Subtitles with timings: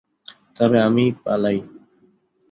[0.55, 1.57] তবে আমি পালাই।